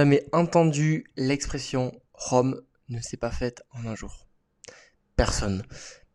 [0.00, 4.26] jamais entendu l'expression Rome ne s'est pas faite en un jour
[5.14, 5.62] Personne.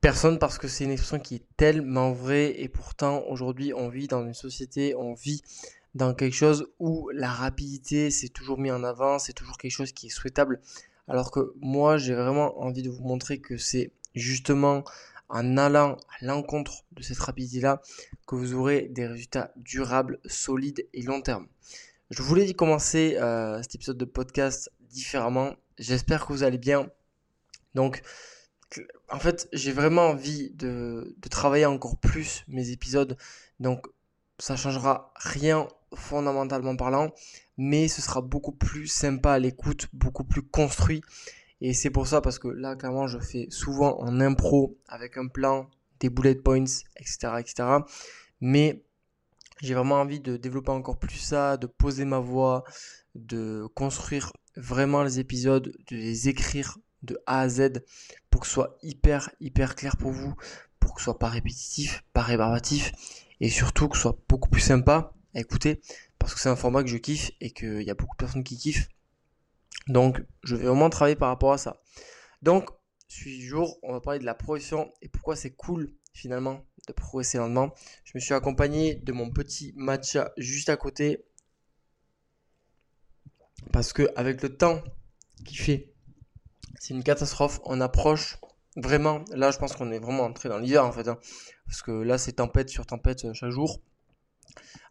[0.02, 4.08] Personne parce que c'est une expression qui est tellement vraie et pourtant aujourd'hui on vit
[4.08, 5.44] dans une société, on vit
[5.94, 9.92] dans quelque chose où la rapidité c'est toujours mis en avant, c'est toujours quelque chose
[9.92, 10.62] qui est souhaitable.
[11.08, 14.83] Alors que moi j'ai vraiment envie de vous montrer que c'est justement
[15.29, 17.84] en allant à l'encontre de cette rapidité-là
[18.26, 21.45] que vous aurez des résultats durables, solides et long terme.
[22.12, 25.55] Je voulais commencer euh, cet épisode de podcast différemment.
[25.80, 26.88] J'espère que vous allez bien.
[27.73, 28.04] Donc,
[29.09, 33.18] en fait, j'ai vraiment envie de, de, travailler encore plus mes épisodes.
[33.59, 33.88] Donc,
[34.38, 37.12] ça changera rien fondamentalement parlant,
[37.58, 41.02] mais ce sera beaucoup plus sympa à l'écoute, beaucoup plus construit.
[41.59, 45.28] Et c'est pour ça, parce que là, clairement, je fais souvent en impro avec un
[45.28, 45.70] plan,
[46.00, 46.66] des bullet points,
[46.98, 47.17] etc.
[47.40, 47.64] etc.
[48.42, 48.83] Mais
[49.61, 52.64] j'ai vraiment envie de développer encore plus ça, de poser ma voix,
[53.16, 57.83] de construire vraiment les épisodes, de les écrire de A à Z
[58.30, 60.36] pour que ce soit hyper, hyper clair pour vous,
[60.80, 62.92] pour que ce soit pas répétitif, pas rébarbatif
[63.39, 65.81] et surtout que ce soit beaucoup plus sympa à écouter
[66.20, 68.44] parce que c'est un format que je kiffe et qu'il y a beaucoup de personnes
[68.44, 68.89] qui kiffent.
[69.88, 71.81] Donc, je vais vraiment travailler par rapport à ça.
[72.42, 72.70] Donc,
[73.08, 77.38] suivi jour, on va parler de la progression et pourquoi c'est cool finalement de progresser
[77.38, 77.73] lentement.
[78.05, 81.25] Je me suis accompagné de mon petit matcha juste à côté
[83.71, 84.81] parce que avec le temps
[85.45, 85.93] qui fait,
[86.80, 87.59] c'est une catastrophe.
[87.66, 88.39] On approche
[88.77, 89.23] vraiment.
[89.31, 91.19] Là, je pense qu'on est vraiment entré dans l'hiver en fait, hein.
[91.67, 93.81] parce que là, c'est tempête sur tempête euh, chaque jour.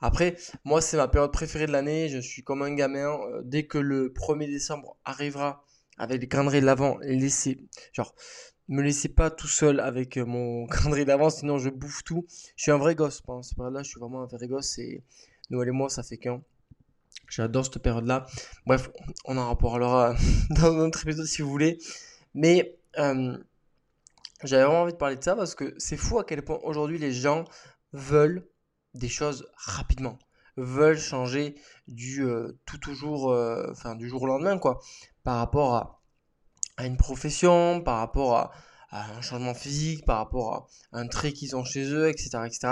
[0.00, 2.08] Après, moi, c'est ma période préférée de l'année.
[2.10, 3.18] Je suis comme un gamin.
[3.30, 5.64] Euh, dès que le 1er décembre arrivera,
[5.96, 8.14] avec les calendriers de l'avant, laisser, genre,
[8.68, 12.26] me laissez pas tout seul avec euh, mon calendrier d'avant, sinon je bouffe tout.
[12.56, 15.02] Je suis un vrai gosse, pendant cette période-là, je suis vraiment un vrai gosse et
[15.50, 16.42] Noël et moi, ça fait qu'un.
[17.28, 18.26] J'adore cette période-là.
[18.66, 18.90] Bref,
[19.24, 20.14] on en reparlera
[20.50, 21.78] dans un autre épisode si vous voulez.
[22.34, 23.36] Mais euh,
[24.42, 26.98] j'avais vraiment envie de parler de ça parce que c'est fou à quel point aujourd'hui
[26.98, 27.44] les gens
[27.92, 28.46] veulent
[28.94, 30.18] des choses rapidement,
[30.56, 31.54] veulent changer
[31.86, 33.28] du euh, tout toujours,
[33.70, 34.80] enfin du jour au lendemain quoi,
[35.22, 36.03] par rapport à
[36.76, 38.52] à une profession, par rapport à,
[38.90, 42.68] un changement physique, par rapport à un trait qu'ils ont chez eux, etc., etc.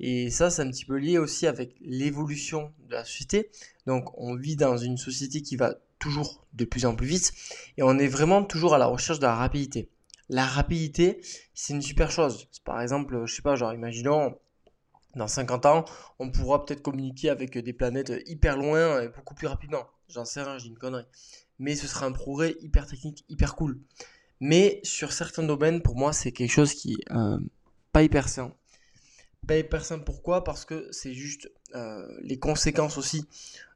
[0.00, 3.50] Et ça, c'est un petit peu lié aussi avec l'évolution de la société.
[3.86, 7.32] Donc, on vit dans une société qui va toujours de plus en plus vite
[7.76, 9.90] et on est vraiment toujours à la recherche de la rapidité.
[10.28, 11.20] La rapidité,
[11.52, 12.48] c'est une super chose.
[12.64, 14.38] Par exemple, je sais pas, genre, imaginons,
[15.14, 15.84] dans 50 ans,
[16.18, 19.84] on pourra peut-être communiquer avec des planètes hyper loin et beaucoup plus rapidement.
[20.08, 21.06] J'en sais rien, j'ai une connerie
[21.58, 23.78] mais ce sera un progrès hyper technique, hyper cool.
[24.40, 27.38] Mais sur certains domaines, pour moi, c'est quelque chose qui euh,
[27.92, 28.52] pas hyper sain.
[29.46, 30.44] Pas hyper sain pourquoi?
[30.44, 33.26] Parce que c'est juste euh, les conséquences aussi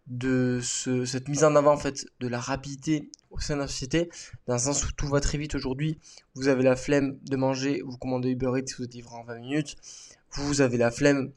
[0.07, 4.09] de cette mise en avant en fait de la rapidité au sein de la société,
[4.47, 5.99] dans le sens où tout va très vite aujourd'hui.
[6.35, 9.39] Vous avez la flemme de manger, vous commandez Uber Eats, vous êtes livré en 20
[9.41, 9.77] minutes.
[10.33, 11.31] Vous avez la flemme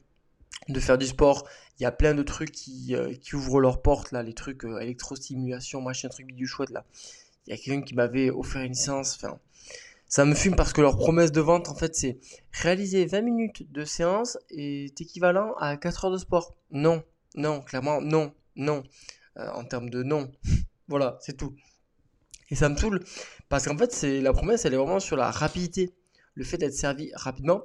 [0.68, 1.46] de faire du sport.
[1.78, 4.64] Il y a plein de trucs qui, euh, qui ouvrent leurs portes, là, les trucs
[4.64, 6.84] euh, électrostimulation, machin, truc du chouette, là.
[7.46, 9.40] Il y a quelqu'un qui m'avait offert une séance, enfin,
[10.06, 12.18] ça me fume parce que leur promesse de vente, en fait, c'est
[12.52, 16.54] réaliser 20 minutes de séance est équivalent à 4 heures de sport.
[16.70, 17.02] Non,
[17.34, 18.82] non, clairement, non, non.
[19.38, 20.30] Euh, en termes de non.
[20.88, 21.56] voilà, c'est tout.
[22.50, 23.02] Et ça me saoule
[23.48, 25.94] parce qu'en fait, c'est la promesse, elle est vraiment sur la rapidité,
[26.34, 27.62] le fait d'être servi rapidement.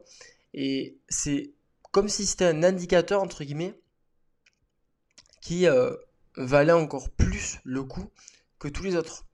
[0.54, 1.52] Et c'est
[1.98, 3.74] comme si c'était un indicateur, entre guillemets,
[5.42, 5.96] qui euh,
[6.36, 8.06] valait encore plus le coup
[8.60, 9.26] que tous les autres.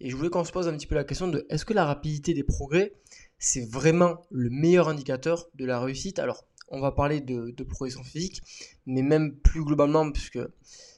[0.00, 1.84] Et je voulais qu'on se pose un petit peu la question de est-ce que la
[1.84, 2.92] rapidité des progrès,
[3.38, 6.18] c'est vraiment le meilleur indicateur de la réussite?
[6.18, 8.42] Alors, on va parler de, progression physique,
[8.84, 10.40] mais même plus globalement, puisque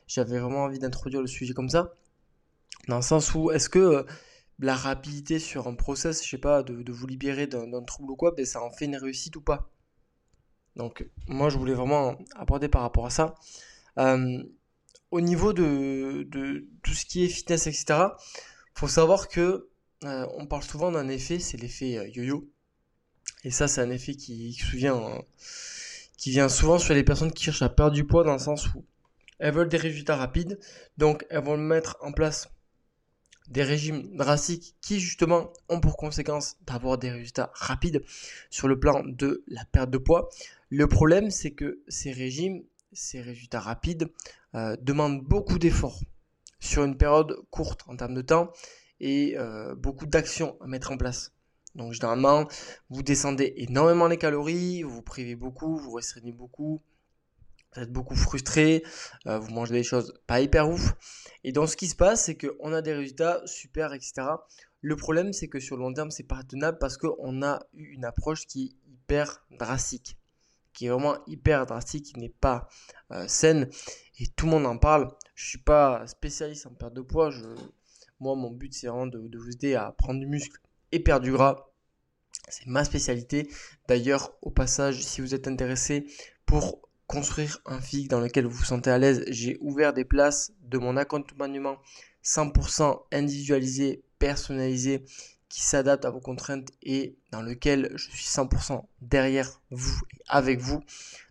[0.07, 1.97] j'avais vraiment envie d'introduire le sujet comme ça,
[2.89, 4.03] dans le sens où est-ce que euh,
[4.59, 8.33] la rapidité sur un process, je sais pas, de, vous libérer d'un trouble ou quoi,
[8.35, 9.71] ben, ça en fait une réussite ou pas?
[10.81, 13.35] Donc moi je voulais vraiment aborder par rapport à ça.
[13.99, 14.43] Euh,
[15.11, 16.27] au niveau de,
[16.83, 17.85] tout ce qui est fitness, etc.,
[18.75, 19.69] faut savoir que
[20.05, 22.49] euh, on parle souvent d'un effet, c'est l'effet euh, yo-yo.
[23.45, 25.19] Et ça, c'est un effet qui, qui, vient,
[26.17, 28.73] qui vient souvent sur les personnes qui cherchent à perdre du poids dans le sens
[28.75, 28.85] où
[29.39, 30.59] elles veulent des résultats rapides,
[30.97, 32.49] donc elles vont mettre en place
[33.51, 38.03] des régimes drastiques qui justement ont pour conséquence d'avoir des résultats rapides
[38.49, 40.29] sur le plan de la perte de poids.
[40.71, 42.63] Le problème c'est que ces régimes,
[42.93, 44.09] ces résultats rapides
[44.55, 46.01] euh, demandent beaucoup d'efforts
[46.61, 48.53] sur une période courte en termes de temps
[49.01, 51.33] et euh, beaucoup d'actions à mettre en place.
[51.75, 52.49] Donc généralement,
[52.91, 56.83] vous descendez énormément les calories, vous vous privez beaucoup, vous restreignez beaucoup,
[57.75, 58.83] vous êtes beaucoup frustré,
[59.27, 60.95] euh, vous mangez des choses pas hyper ouf.
[61.45, 64.23] Et donc ce qui se passe, c'est qu'on a des résultats super, etc.
[64.81, 67.93] Le problème, c'est que sur le long terme, c'est pas tenable parce qu'on a eu
[67.93, 70.19] une approche qui est hyper drastique,
[70.73, 72.69] qui est vraiment hyper drastique, qui n'est pas
[73.13, 73.69] euh, saine.
[74.19, 75.09] Et tout le monde en parle.
[75.35, 77.31] Je suis pas spécialiste en perte de poids.
[78.21, 80.61] Moi, mon but, c'est vraiment de vous aider à prendre du muscle
[80.93, 81.71] et perdre du gras.
[82.49, 83.49] C'est ma spécialité.
[83.89, 86.07] D'ailleurs, au passage, si vous êtes intéressé
[86.47, 90.53] pour construire un physique dans lequel vous vous sentez à l'aise, j'ai ouvert des places
[90.63, 91.77] de mon accompagnement
[92.25, 95.05] 100% individualisé, personnalisé,
[95.49, 100.61] qui s'adapte à vos contraintes et dans lequel je suis 100% derrière vous et avec
[100.61, 100.85] vous.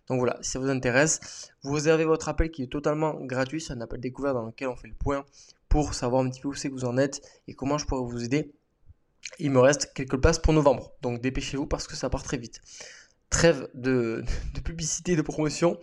[0.08, 3.62] Donc voilà, si ça vous intéresse, vous réservez votre appel qui est totalement gratuit.
[3.62, 5.24] C'est un appel découvert dans lequel on fait le point
[5.70, 8.06] pour savoir un petit peu où c'est que vous en êtes et comment je pourrais
[8.06, 8.52] vous aider.
[9.38, 12.60] Il me reste quelques places pour novembre, donc dépêchez-vous parce que ça part très vite
[13.30, 14.24] trêve de,
[14.64, 15.78] publicité, de promotion.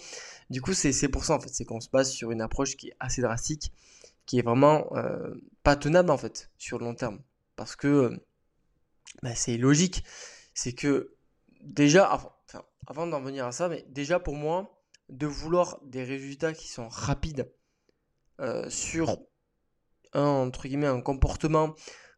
[0.50, 2.90] Du coup, c'est pour ça en fait, c'est qu'on se base sur une approche qui
[2.90, 3.74] est assez drastique,
[4.26, 5.34] qui est vraiment euh,
[5.64, 7.20] pas tenable en fait sur le long terme,
[7.56, 8.22] parce que
[9.24, 10.04] bah, c'est logique.
[10.54, 11.16] C'est que
[11.62, 12.06] déjà,
[12.88, 16.88] avant, d'en venir à ça, mais déjà pour moi, de vouloir des résultats qui sont
[16.90, 17.52] rapides
[18.40, 19.18] euh, sur
[20.14, 21.76] un entre guillemets un comportement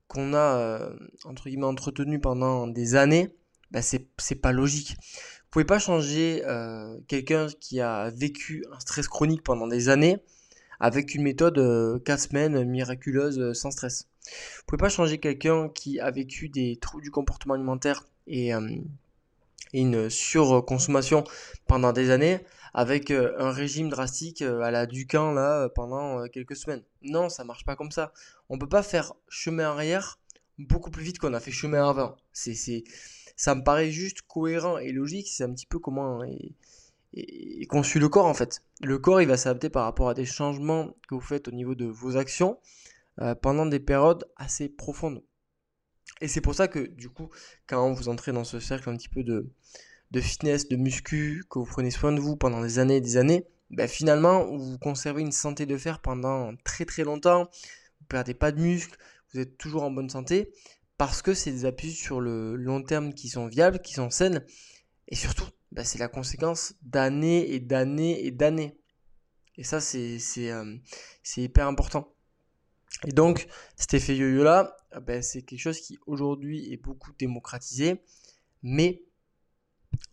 [0.08, 0.94] qu'on a euh,
[1.26, 3.36] entre guillemets entretenu pendant des années
[3.72, 4.96] bah c'est pas logique.
[5.00, 10.22] Vous pouvez pas changer euh, quelqu'un qui a vécu un stress chronique pendant des années
[10.80, 14.08] avec une méthode euh, 4 semaines miraculeuse euh, sans stress.
[14.26, 18.70] Vous pouvez pas changer quelqu'un qui a vécu des troubles du comportement alimentaire et, euh,
[19.74, 21.24] une surconsommation
[21.68, 22.40] pendant des années
[22.74, 26.82] avec un régime drastique à la Ducan là pendant quelques semaines.
[27.04, 28.12] Non, ça marche pas comme ça.
[28.50, 30.18] On peut pas faire chemin arrière
[30.58, 32.16] beaucoup plus vite qu'on a fait chemin avant.
[32.34, 32.84] C'est
[33.40, 35.30] ça me paraît juste cohérent et logique.
[35.30, 38.62] C'est un petit peu comment est, conçu le corps en fait.
[38.82, 41.74] Le corps, il va s'adapter par rapport à des changements que vous faites au niveau
[41.74, 42.60] de vos actions
[43.22, 45.24] euh, pendant des périodes assez profondes.
[46.20, 47.30] Et c'est pour ça que du coup,
[47.66, 49.50] quand vous entrez dans ce cercle un petit peu de,
[50.12, 53.16] de fitness, de muscu, que vous prenez soin de vous pendant des années et des
[53.16, 57.50] années, ben finalement, vous conservez une santé de fer pendant très très longtemps.
[58.02, 58.98] Vous perdez pas de muscles,
[59.32, 60.52] vous êtes toujours en bonne santé
[61.00, 64.46] parce que c'est des appuis sur le long terme qui sont viables, qui sont saines,
[65.08, 68.78] et surtout, bah, c'est la conséquence d'années et d'années et d'années.
[69.56, 70.20] Et ça, c'est
[70.52, 70.78] euh,
[71.38, 72.14] hyper important.
[73.08, 73.48] Et donc,
[73.78, 78.04] cet effet yo-yo-là, bah, c'est quelque chose qui aujourd'hui est beaucoup démocratisé,
[78.62, 79.02] mais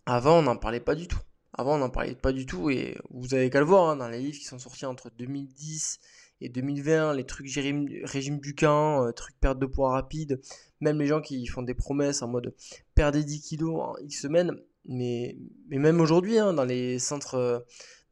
[0.06, 1.20] avant, on n'en parlait pas du tout.
[1.58, 4.08] Avant, on n'en parlait pas du tout, et vous avez qu'à le voir hein, dans
[4.08, 5.98] les livres qui sont sortis entre 2010
[6.42, 10.40] et 2020, les trucs régime, régime Bucan, euh, trucs perte de poids rapide,
[10.80, 12.54] même les gens qui font des promesses en mode
[12.94, 14.54] perdez 10 kilos en X semaines,
[14.84, 15.38] mais,
[15.68, 17.60] mais même aujourd'hui, hein, dans les centres, euh,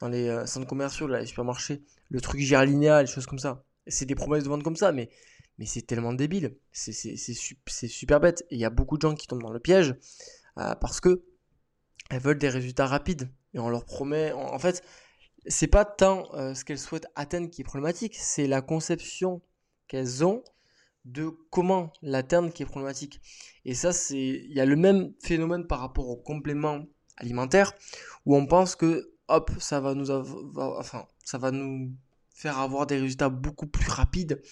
[0.00, 3.62] dans les euh, centres commerciaux, là, les supermarchés, le truc Gerlinia, les choses comme ça,
[3.86, 5.10] c'est des promesses de vente comme ça, mais,
[5.58, 9.26] mais c'est tellement débile, c'est super bête, et il y a beaucoup de gens qui
[9.26, 9.94] tombent dans le piège
[10.54, 11.24] parce que
[12.10, 14.82] elles veulent des résultats rapides, et on leur promet, en fait,
[15.46, 19.42] c'est pas tant euh, ce qu'elles souhaitent atteindre qui est problématique, c'est la conception
[19.88, 20.42] qu'elles ont
[21.04, 23.20] de comment l'atteindre qui est problématique.
[23.64, 26.84] Et ça, c'est, il y a le même phénomène par rapport aux compléments
[27.16, 27.74] alimentaires
[28.24, 31.92] où on pense que hop, ça va nous, enfin, ça va nous
[32.34, 34.42] faire avoir des résultats beaucoup plus rapides,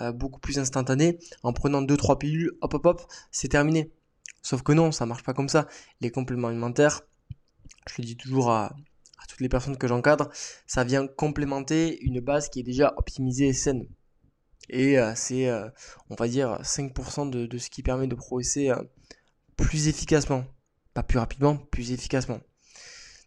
[0.00, 3.92] euh, beaucoup plus instantanés en prenant deux trois pilules, hop hop hop, c'est terminé.
[4.42, 5.68] Sauf que non, ça marche pas comme ça.
[6.00, 7.02] Les compléments alimentaires,
[7.86, 8.74] je le dis toujours à,
[9.28, 10.30] toutes les personnes que j'encadre,
[10.66, 13.86] ça vient complémenter une base qui est déjà optimisée et saine.
[14.70, 15.68] Et euh, c'est, euh,
[16.10, 18.82] on va dire, 5% de, ce qui permet de progresser euh,
[19.56, 20.44] plus efficacement.
[20.94, 22.40] Pas plus rapidement, plus efficacement.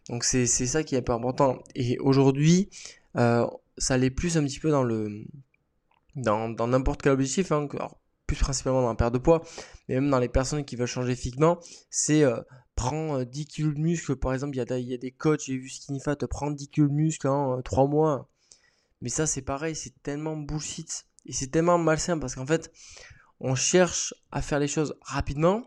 [0.08, 1.62] Donc c'est ça qui est un peu important.
[1.76, 2.68] Et aujourd'hui,
[3.14, 3.48] ça
[3.94, 5.24] allait plus un petit peu dans le
[6.16, 7.68] dans n'importe quel objectif, hein,
[8.38, 9.42] principalement dans la perte de poids,
[9.88, 11.58] mais même dans les personnes qui veulent changer physiquement,
[11.90, 12.24] c'est
[12.74, 16.00] prends 10 kg de muscle, par exemple, il y a, des coachs, j'ai vu Skinny
[16.00, 18.28] Fat prendre 10 kg de muscle en 3 mois.
[19.00, 21.06] Mais ça, c'est pareil, c'est tellement bullshit.
[21.26, 22.72] Et c'est tellement malsain parce qu'en fait,
[23.40, 25.64] on cherche à faire les choses rapidement.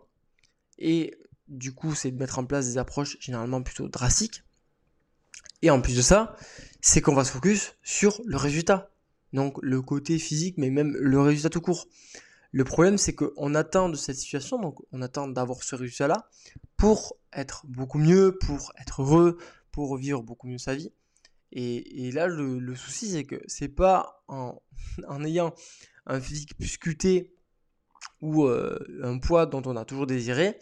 [0.78, 1.14] Et
[1.48, 4.44] du coup, c'est de mettre en place des approches généralement plutôt drastiques.
[5.62, 6.36] Et en plus de ça,
[6.82, 8.92] c'est qu'on va se focus sur le résultat.
[9.34, 11.88] Donc le côté physique, mais même le résultat tout court.
[12.56, 16.30] Le problème, c'est qu'on attend de cette situation, donc on attend d'avoir ce résultat-là
[16.78, 19.38] pour être beaucoup mieux, pour être heureux,
[19.74, 20.94] pour vivre beaucoup mieux sa vie.
[21.52, 24.58] Et, là, le, souci, c'est que c'est pas en,
[25.26, 25.54] ayant
[26.06, 27.36] un physique plus sculpté
[28.22, 30.58] ou euh, un poids dont on a toujours désiré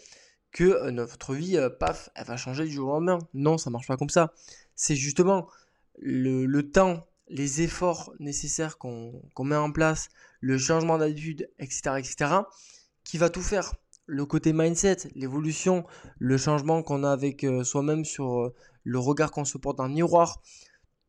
[0.51, 3.19] que euh, notre vie, euh, paf, elle va changer du jour au lendemain.
[3.35, 4.33] Non, ça marche pas comme ça.
[4.75, 5.47] c'est justement
[6.00, 10.10] le, temps, les efforts nécessaires qu'on met en place,
[10.42, 12.15] le changement d'habitude, etc., etc.,
[13.03, 13.74] qui va tout faire.
[14.06, 15.86] Le côté mindset, l'évolution,
[16.20, 19.88] le changement qu'on a avec euh, soi-même sur euh, le regard qu'on se porte dans
[19.88, 20.42] le miroir,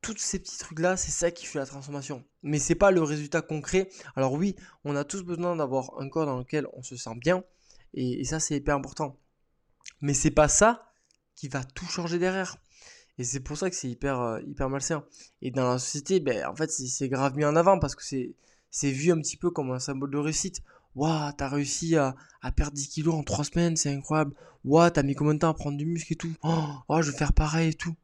[0.00, 2.24] tous ces petits trucs-là, c'est ça qui fait la transformation.
[2.42, 3.88] Mais c'est pas le résultat concret.
[4.14, 4.54] Alors oui,
[4.84, 7.42] on a tous besoin d'avoir un corps dans lequel on se sent bien,
[7.94, 9.18] et, et ça c'est hyper important.
[10.00, 10.92] Mais c'est pas ça
[11.34, 12.58] qui va tout changer derrière.
[13.18, 15.04] Et c'est pour ça que c'est hyper, euh, hyper malsain.
[15.40, 18.90] Et dans la société, ben, en fait, c'est grave mis en avant parce que c'est
[18.90, 20.62] vu un petit peu comme un symbole de réussite.
[20.96, 24.34] Waouh, t'as réussi à, à, perdre 10 kilos en 3 semaines, c'est incroyable.
[24.64, 26.32] Waouh, t'as mis combien de temps à prendre du muscle et tout?
[26.42, 27.94] Oh, oh, je vais faire pareil et tout.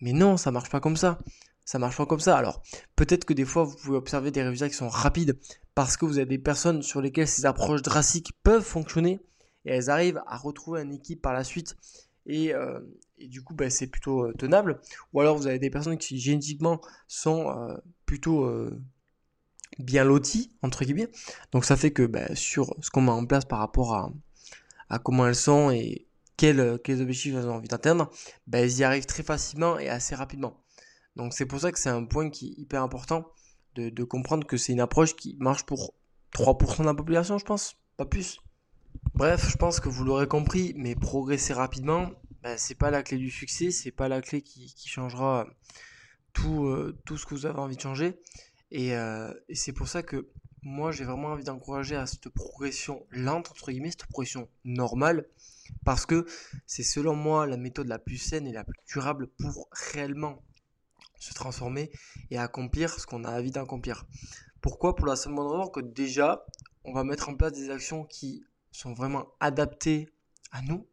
[0.00, 1.18] Mais non, ça marche pas comme ça.
[1.64, 2.36] Ça marche pas comme ça.
[2.36, 2.62] Alors,
[2.96, 5.38] peut-être que des fois, vous pouvez observer des résultats qui sont rapides
[5.74, 9.20] parce que vous avez des personnes sur lesquelles ces approches drastiques peuvent fonctionner
[9.64, 11.76] et elles arrivent à retrouver une équipe par la suite
[12.28, 12.80] euh,
[13.18, 14.80] et, du coup bah, c'est plutôt euh, tenable.
[15.12, 18.50] Ou alors vous avez des personnes qui génétiquement sont euh, plutôt
[19.78, 21.10] bien loties, entre guillemets.
[21.52, 25.26] Donc ça fait que bah, sur ce qu'on met en place par rapport à, comment
[25.26, 28.10] elles sont et quels, objectifs elles ont envie d'atteindre,
[28.46, 30.62] bah, elles y arrivent très facilement et assez rapidement.
[31.16, 33.26] Donc c'est pour ça que c'est un point qui est hyper important
[33.76, 35.94] de comprendre que c'est une approche qui marche pour
[36.34, 38.40] 3% de la population, je pense, pas plus.
[39.14, 42.10] Bref, je pense que vous l'aurez compris, mais progresser rapidement,
[42.42, 45.46] ben, c'est pas la clé du succès, c'est pas la clé qui, changera
[46.32, 48.18] tout, euh, tout ce que vous avez envie de changer.
[48.72, 50.28] Euh, et, c'est pour ça que
[50.62, 55.26] moi j'ai vraiment envie d'encourager à cette progression lente, entre guillemets, cette progression normale,
[55.84, 56.26] parce que
[56.66, 60.42] c'est selon moi la méthode la plus saine et la plus durable pour réellement
[61.18, 61.90] se transformer
[62.30, 64.06] et accomplir ce qu'on a envie d'accomplir.
[64.60, 64.96] Pourquoi?
[64.96, 66.46] Pour la simple raison que déjà,
[66.84, 70.08] on va mettre en place des actions qui sont vraiment adaptés
[70.52, 70.86] à nous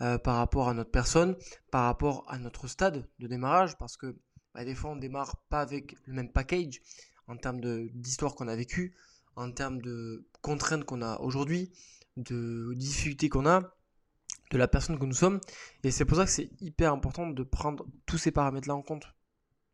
[0.00, 1.36] euh, par rapport à notre personne,
[1.70, 4.16] par rapport à notre stade de démarrage, parce que
[4.54, 6.80] bah, des fois on démarre pas avec le même package
[7.26, 7.60] en termes
[7.94, 8.94] d'histoire qu'on a vécu,
[9.36, 11.72] en termes de contraintes qu'on a aujourd'hui,
[12.16, 13.74] de difficultés qu'on a,
[14.50, 15.40] de la personne que nous sommes.
[15.84, 19.04] Et c'est pour ça que c'est hyper important de prendre tous ces paramètres-là en compte.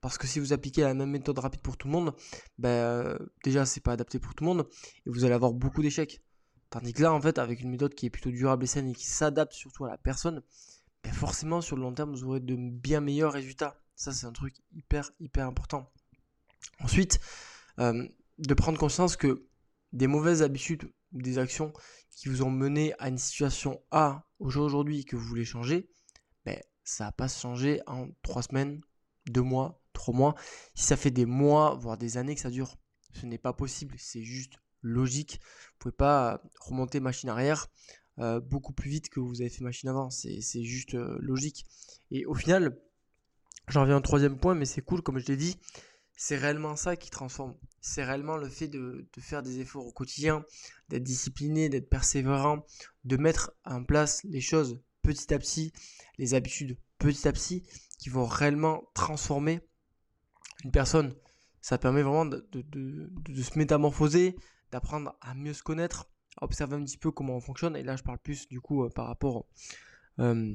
[0.01, 2.15] Parce que si vous appliquez la même méthode rapide pour tout le monde,
[2.59, 4.69] bah, déjà c'est pas adapté pour tout le monde
[5.07, 6.21] et vous allez avoir beaucoup d'échecs.
[6.71, 8.95] Tandis que là, en fait, avec une méthode qui est plutôt durable et saine et
[8.95, 10.43] qui s'adapte surtout à la personne,
[11.03, 13.81] ben forcément, sur le long terme, vous aurez de bien meilleurs résultats.
[13.95, 15.91] Ça, c'est un truc hyper, hyper important.
[16.81, 17.21] Ensuite,
[17.79, 19.47] euh, de prendre conscience que
[19.93, 21.73] des mauvaises habitudes ou des actions
[22.11, 25.89] qui vous ont mené à une situation A aujourd'hui que vous voulez changer,
[26.45, 28.81] ben, ça va pas se changer en 3 semaines,
[29.27, 30.35] 2 mois, 3 mois.
[30.75, 32.77] Si ça fait des mois, voire des années que ça dure,
[33.13, 33.95] ce n'est pas possible.
[33.99, 35.41] C'est juste logique.
[35.73, 37.67] Vous pouvez pas remonter machine arrière
[38.21, 40.11] euh, beaucoup plus vite que vous avez fait machine avant.
[40.11, 41.67] C'est juste euh, logique.
[42.11, 42.79] Et au final,
[43.69, 45.59] j'en reviens au troisième point, mais c'est cool, comme je l'ai dit,
[46.17, 47.57] c'est réellement ça qui transforme.
[47.81, 50.45] C'est réellement le fait de, faire des efforts au quotidien,
[50.89, 52.65] d'être discipliné, d'être persévérant,
[53.05, 55.73] de mettre en place les choses petit à petit,
[56.19, 57.65] les habitudes petit à petit,
[57.99, 59.61] qui vont réellement transformer
[60.63, 61.15] une personne.
[61.61, 64.37] Ça permet vraiment de se métamorphoser,
[64.75, 67.77] d'apprendre à mieux se connaître, à observer un petit peu comment on fonctionne.
[67.77, 69.47] Et là, je parle plus du coup euh, par rapport
[70.19, 70.53] euh,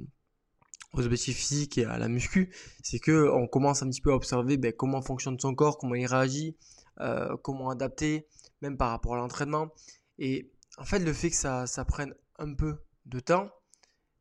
[0.92, 2.54] aux objectifs physiques et à la muscu.
[2.84, 5.96] C'est que on commence un petit peu à observer ben, comment fonctionne son corps, comment
[5.96, 6.58] il réagit,
[7.00, 8.28] euh, comment adapter,
[8.62, 9.70] même par rapport à l'entraînement.
[10.18, 13.50] Et en fait, le fait que ça, ça prenne un peu de temps,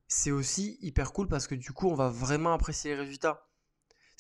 [0.07, 3.49] c'est aussi hyper cool parce que du coup, on va vraiment apprécier les résultats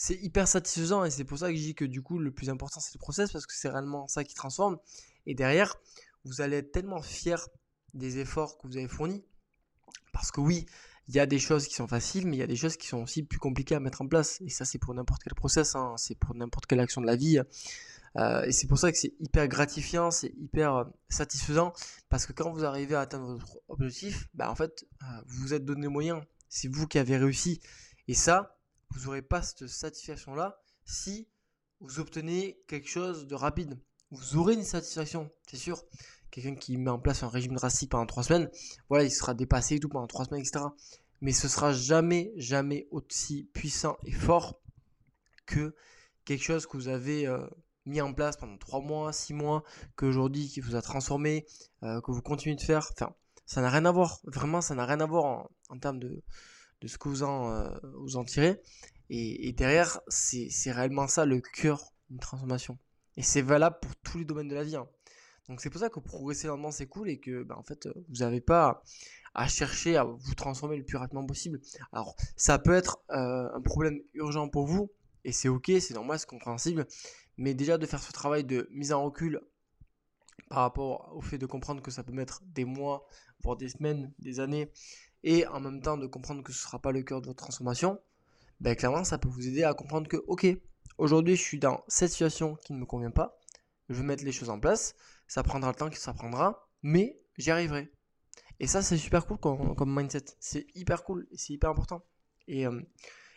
[0.01, 2.51] c'est hyper satisfaisant et c'est pour ça que je dis que du coup le plus
[2.51, 4.79] important c'est le process parce que c'est réellement ça qui transforme
[5.29, 5.77] et derrière,
[6.25, 7.49] vous allez être tellement fier
[7.95, 9.25] des efforts que vous avez fournis.
[10.13, 10.67] Parce que oui,
[11.07, 12.89] il y a des choses qui sont faciles, mais il y a des choses qui
[12.89, 14.41] sont aussi plus compliquées à mettre en place.
[14.41, 15.95] Et ça, c'est pour n'importe quel process, hein.
[15.99, 17.41] c'est pour n'importe quelle action de la vie.
[18.17, 21.75] Euh, et c'est pour ça que c'est hyper gratifiant, c'est hyper euh, satisfaisant,
[22.09, 25.55] parce que quand vous arrivez à atteindre votre objectif, bah, en fait, euh, vous vous
[25.55, 26.23] êtes donné moyen.
[26.49, 27.61] C'est vous qui avez réussi.
[28.09, 28.59] Et ça,
[28.91, 31.29] vous n'aurez pas cette satisfaction-là si
[31.81, 33.79] vous obtenez quelque chose de rapide
[34.11, 35.83] vous aurez une satisfaction, c'est sûr.
[36.31, 38.51] Quelqu'un qui met en place un régime drastique pendant trois semaines,
[38.89, 40.65] voilà, il sera dépassé et tout pendant trois semaines, etc.
[41.21, 44.61] Mais ce sera jamais, jamais aussi puissant et fort
[45.47, 45.75] que
[46.25, 47.47] quelque chose que vous avez euh,
[47.87, 49.65] mis en place pendant trois mois, six mois,
[49.97, 51.47] qu'aujourd'hui qui vous a transformé,
[51.83, 52.91] euh, que vous continuez de faire.
[52.93, 53.15] Enfin,
[53.47, 54.21] ça n'a rien à voir.
[54.25, 56.23] Vraiment, ça n'a rien à voir en, termes de,
[56.83, 58.61] de, ce que vous en, euh, vous en tirez.
[59.11, 62.79] Et, et derrière, c'est réellement ça le cœur d'une transformation.
[63.19, 64.77] Et c'est valable pour tous les domaines de la vie.
[64.77, 64.89] Hein.
[65.49, 68.19] Donc c'est pour ça que progresser lentement c'est cool et que bah, en fait vous
[68.21, 68.83] n'avez pas
[69.35, 71.61] à chercher à vous transformer le plus rapidement possible.
[71.93, 74.91] Alors, ça peut être euh, un problème urgent pour vous,
[75.25, 76.87] et c'est ok, c'est normal, c'est compréhensible,
[77.37, 79.41] mais déjà de faire ce travail de mise en recul
[80.49, 83.07] par rapport au fait de comprendre que ça peut mettre des mois,
[83.43, 84.73] voire des semaines, des années,
[85.23, 87.43] et en même temps de comprendre que ce ne sera pas le cœur de votre
[87.43, 88.01] transformation,
[88.61, 90.47] ben clairement ça peut vous aider à comprendre que ok,
[90.99, 93.39] aujourd'hui je suis dans cette situation qui ne me convient pas,
[93.89, 94.95] je vais mettre les choses en place,
[95.27, 97.91] ça prendra le temps que ça prendra, mais j'y arriverai.
[98.61, 102.05] Et ça c'est super cool comme, mindset, c'est hyper cool, c'est hyper important.
[102.47, 102.81] Et, euh,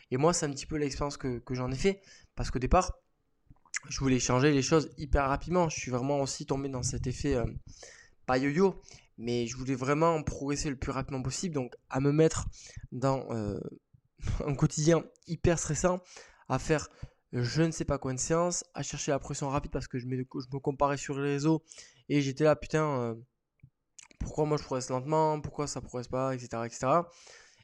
[0.09, 2.01] et moi c'est un petit peu l'expérience que, que j'en ai fait,
[2.35, 2.91] parce qu'au départ,
[3.89, 5.69] je voulais changer les choses hyper rapidement.
[5.69, 7.45] Je suis vraiment aussi tombé dans cet effet, euh,
[8.25, 8.81] pas yo-yo,
[9.17, 11.55] mais je voulais vraiment progresser le plus rapidement possible.
[11.55, 12.47] Donc, à me mettre
[12.91, 13.59] dans euh,
[14.45, 16.01] un quotidien hyper stressant,
[16.49, 16.89] à faire
[17.33, 20.07] je ne sais pas quoi de séance, à chercher la pression rapide parce que je
[20.07, 20.23] me,
[20.59, 21.63] comparais sur les réseaux
[22.09, 23.15] et j'étais là, putain, euh,
[24.19, 26.63] pourquoi moi je progresse lentement, pourquoi ça progresse pas, etc.
[26.65, 26.87] etc.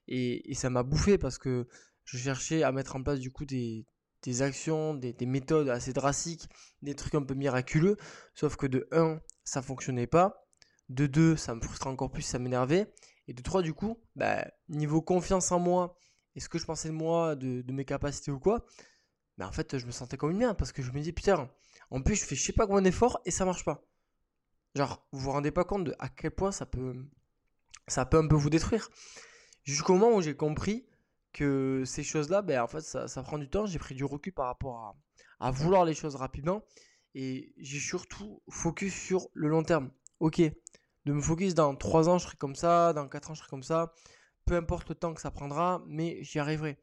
[0.08, 1.68] Et, ça m'a bouffé parce que
[2.06, 3.86] je cherchais à mettre en place du coup des,
[4.24, 6.48] des actions, des, méthodes assez drastiques,
[6.82, 7.98] des trucs un peu miraculeux.
[8.34, 10.46] Sauf que de 1, ça fonctionnait pas.
[10.90, 12.92] De 2, ça me frustrait encore plus, ça m'énervait.
[13.28, 15.98] Et de 3, du coup, bah, niveau confiance en moi,
[16.36, 18.66] et ce que je pensais de moi, de, mes capacités ou quoi,
[19.38, 21.50] bah, en fait, je me sentais comme une merde parce que je me disais, putain,
[21.92, 23.84] en plus, je fais je sais pas combien d'efforts et ça marche pas.
[24.76, 26.96] Genre, vous vous rendez pas compte de à quel point ça peut,
[27.88, 28.90] ça peut un peu vous détruire.
[29.64, 30.88] Jusqu'au moment où j'ai compris
[31.34, 33.66] que ces choses-là, ben, en fait, ça, ça prend du temps.
[33.66, 34.96] J'ai pris du recul par rapport
[35.40, 36.64] à, à vouloir les choses rapidement.
[37.16, 39.92] Et j'ai surtout focus sur le long terme.
[40.20, 40.42] Ok,
[41.08, 43.50] de me focus dans 3 ans, je serai comme ça, dans 4 ans, je serai
[43.50, 43.94] comme ça.
[44.46, 46.78] Peu importe le temps que ça prendra, mais j'y arriverai.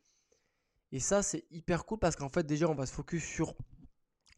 [0.95, 3.57] Et ça, c'est hyper cool parce qu'en fait, déjà, on va se focus sur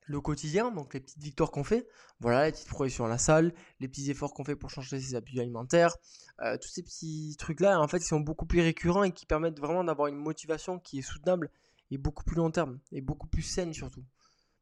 [0.06, 1.86] le quotidien, donc les petites victoires qu'on fait,
[2.18, 5.16] voilà, les petites progressions à la salle, les petits efforts qu'on fait pour changer ses
[5.16, 5.94] habitudes alimentaires,
[6.40, 9.60] euh, tous ces petits trucs-là, en fait, ils sont beaucoup plus récurrents et qui permettent
[9.60, 11.50] vraiment d'avoir une motivation qui est soutenable
[11.90, 14.04] et beaucoup plus long terme, et beaucoup plus saine surtout.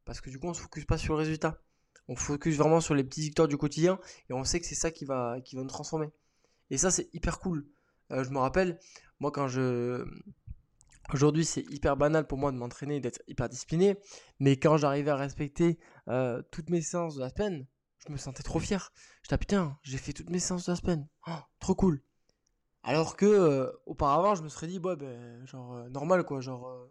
[0.03, 1.61] Parce que du coup, on se focus pas sur le résultat.
[2.09, 4.91] On focus vraiment sur les petites victoires du quotidien et on sait que c'est ça
[4.91, 6.09] qui va, qui va nous transformer.
[6.71, 7.65] Et ça, c'est hyper cool.
[8.11, 8.79] Euh, je me rappelle,
[9.21, 10.05] moi, quand je,
[11.13, 13.97] Aujourd'hui, c'est hyper banal pour moi de m'entraîner et d'être hyper discipliné,
[14.39, 17.67] mais quand j'arrivais à respecter euh, toutes mes séances de la semaine,
[18.07, 18.91] je me sentais trop fier.
[19.21, 21.07] Je disais, putain, j'ai fait toutes mes séances de la semaine.
[21.27, 22.03] Oh, trop cool.
[22.83, 26.87] Alors que euh, auparavant, je me serais dit, ouais, ben, genre, euh, normal, quoi, genre,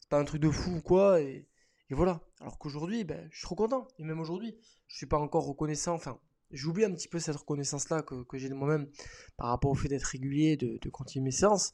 [0.00, 1.48] c'est pas un truc de fou ou quoi, et,
[1.90, 2.20] et voilà.
[2.40, 3.88] Alors qu'aujourd'hui, ben, je suis trop content.
[3.98, 6.18] Et même aujourd'hui, je suis pas encore reconnaissant, enfin,
[6.50, 8.88] j'oublie un petit peu cette reconnaissance-là que, j'ai de moi-même
[9.36, 11.72] par rapport au fait d'être régulier, de, continuer mes séances.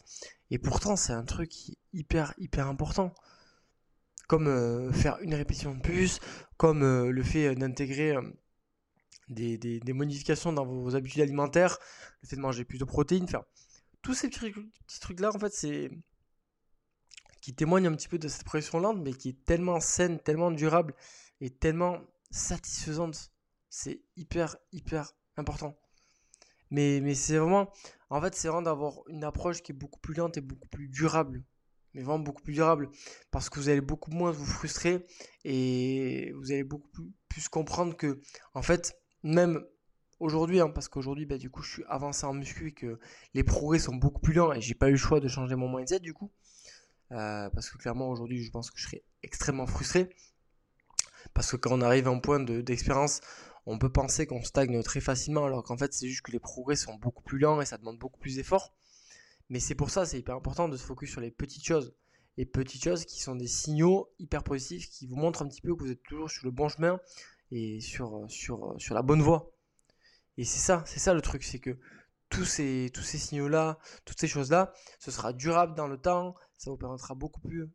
[0.50, 1.52] Et pourtant, c'est un truc
[1.92, 3.14] hyper, hyper important.
[4.28, 6.20] Comme euh, faire une répétition de plus,
[6.56, 8.22] comme euh, le fait d'intégrer euh,
[9.28, 11.78] des, des, modifications dans vos habitudes alimentaires,
[12.22, 13.44] le fait de manger plus de protéines, enfin,
[14.00, 15.90] tous ces petits, trucs-là, en fait, c'est
[17.42, 20.50] qui témoignent un petit peu de cette pression lente, mais qui est tellement saine, tellement
[20.50, 20.94] durable
[21.40, 21.98] et tellement
[22.30, 23.31] satisfaisante
[23.72, 25.74] c'est hyper, hyper important.
[26.70, 27.72] Mais, mais c'est vraiment,
[28.10, 30.88] en fait, c'est vraiment d'avoir une approche qui est beaucoup plus lente et beaucoup plus
[30.88, 31.42] durable.
[31.94, 32.90] Mais vraiment beaucoup plus durable.
[33.30, 35.06] Parce que vous allez beaucoup moins vous frustrer
[35.44, 36.90] et vous allez beaucoup
[37.28, 38.20] plus, comprendre que,
[38.52, 39.64] en fait, même
[40.20, 43.00] aujourd'hui, hein, parce qu'aujourd'hui, bah, du coup, je suis avancé en muscu et que
[43.32, 45.74] les progrès sont beaucoup plus lents et j'ai pas eu le choix de changer mon
[45.74, 46.30] mindset, du coup.
[47.12, 50.10] Euh, parce que clairement, aujourd'hui, je pense que je serais extrêmement frustré.
[51.32, 53.20] Parce que quand on arrive à un point d'expérience,
[53.66, 56.76] on peut penser qu'on stagne très facilement alors qu'en fait c'est juste que les progrès
[56.76, 58.74] sont beaucoup plus lents et ça demande beaucoup plus d'efforts.
[59.48, 61.94] Mais c'est pour ça, c'est hyper important de se focus sur les petites choses.
[62.38, 65.74] Les petites choses qui sont des signaux hyper positifs qui vous montrent un petit peu
[65.76, 66.98] que vous êtes toujours sur le bon chemin
[67.50, 69.52] et sur, sur, sur la bonne voie.
[70.38, 71.78] Et c'est ça, c'est ça le truc, c'est que
[72.30, 76.70] tous ces, tous ces signaux-là, toutes ces choses-là, ce sera durable dans le temps, ça
[76.70, 77.68] vous permettra beaucoup plus,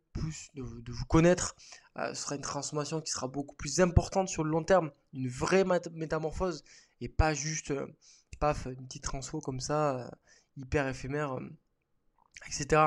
[0.54, 1.54] de, vous connaître,
[1.98, 5.28] euh, ce sera une transformation qui sera beaucoup plus importante sur le long terme, une
[5.28, 6.64] vraie métamorphose,
[7.02, 7.86] et pas juste, euh,
[8.40, 10.10] paf, une petite transfo comme ça, euh,
[10.56, 11.38] hyper éphémère,
[12.46, 12.82] etc.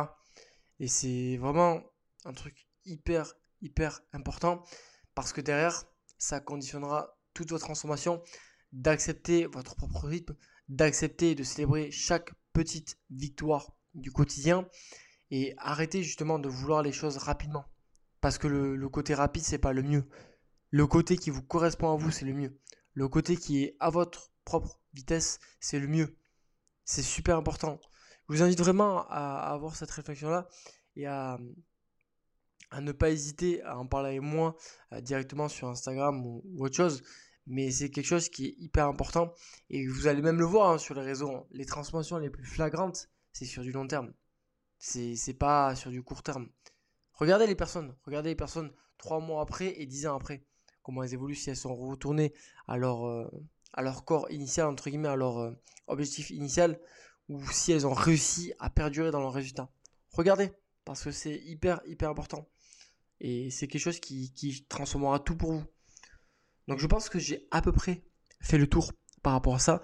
[0.80, 1.84] Et c'est vraiment
[2.26, 4.64] un truc hyper, hyper important,
[5.14, 5.84] parce que derrière,
[6.18, 8.24] ça conditionnera toute votre transformation,
[8.72, 10.36] d'accepter votre propre rythme,
[10.68, 14.68] d'accepter et de célébrer chaque petite victoire du quotidien
[15.32, 17.66] et arrêter justement de vouloir les choses rapidement.
[18.20, 20.08] Parce que le, côté rapide, c'est pas le mieux.
[20.70, 22.60] Le côté qui vous correspond à vous, c'est le mieux.
[22.94, 26.16] Le côté qui est à votre propre vitesse, c'est le mieux.
[26.86, 27.80] C'est super important.
[28.30, 30.48] Je vous invite vraiment à, avoir cette réflexion-là
[30.96, 31.40] et à,
[32.80, 34.56] ne pas hésiter à en parler avec moi
[34.94, 37.04] euh, directement sur Instagram ou, autre chose
[37.48, 39.34] mais c'est quelque chose qui est hyper important.
[39.70, 41.48] Et vous allez même le voir hein, sur les réseaux.
[41.52, 44.14] Les transformations les plus flagrantes, c'est sur du long terme.
[44.84, 46.50] C'est, pas sur du court terme.
[47.14, 47.96] Regardez les personnes.
[48.04, 50.44] Regardez les personnes trois mois après et dix ans après.
[50.82, 52.34] Comment elles évoluent, si elles sont retournées
[52.68, 53.30] à leur, euh,
[53.78, 55.52] leur corps initial, entre guillemets, à leur euh,
[55.86, 56.80] objectif initial,
[57.30, 59.72] ou si elles ont réussi à perdurer dans leurs résultats.
[60.14, 60.52] Regardez,
[60.84, 62.50] parce que c'est hyper, hyper important.
[63.20, 65.64] Et c'est quelque chose qui, qui transformera tout pour vous.
[66.68, 68.04] Donc je pense que j'ai à peu près
[68.40, 68.92] fait le tour
[69.22, 69.84] par rapport à ça.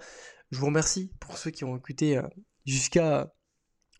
[0.50, 2.26] Je vous remercie pour ceux qui ont écouté euh,
[2.64, 3.32] jusqu'à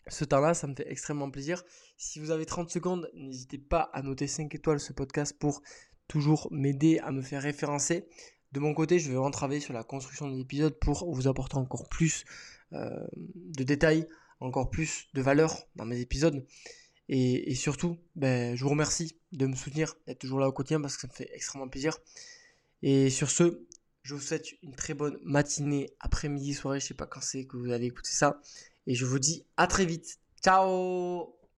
[0.09, 1.63] ce temps-là, ça me fait extrêmement plaisir.
[1.97, 5.61] Si vous avez 30 secondes, n'hésitez pas à noter 5 étoiles ce podcast pour
[6.07, 8.07] toujours m'aider à me faire référencer.
[8.51, 11.57] De mon côté, je vais vraiment travailler sur la construction des épisodes pour vous apporter
[11.57, 12.25] encore plus
[12.73, 14.07] euh, de détails,
[14.39, 16.45] encore plus de valeur dans mes épisodes.
[17.11, 20.95] Et, surtout, ben, je vous remercie de me soutenir, d'être toujours là au quotidien parce
[20.95, 21.97] que ça me fait extrêmement plaisir.
[22.83, 23.65] Et sur ce,
[24.03, 27.57] je vous souhaite une très bonne matinée, après-midi, soirée, je sais pas quand c'est que
[27.57, 28.39] vous allez écouter ça.
[28.89, 30.19] Et je vous dis à très vite.
[30.43, 31.38] Ciao